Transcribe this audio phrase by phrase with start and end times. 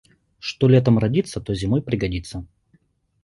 [0.39, 2.43] Что летом родится, то зимой пригодится.